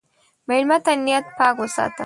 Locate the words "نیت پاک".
1.05-1.55